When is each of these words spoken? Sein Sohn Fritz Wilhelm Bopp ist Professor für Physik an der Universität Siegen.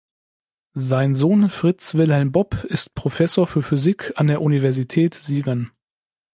Sein 0.73 1.13
Sohn 1.13 1.47
Fritz 1.51 1.93
Wilhelm 1.93 2.31
Bopp 2.31 2.63
ist 2.63 2.95
Professor 2.95 3.45
für 3.45 3.61
Physik 3.61 4.11
an 4.15 4.25
der 4.25 4.41
Universität 4.41 5.13
Siegen. 5.13 5.69